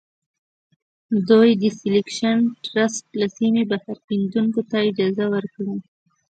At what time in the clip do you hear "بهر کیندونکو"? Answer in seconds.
3.71-4.61